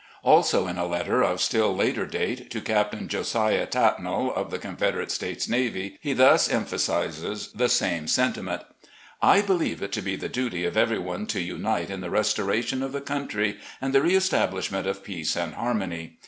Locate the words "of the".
4.35-4.57, 12.81-12.99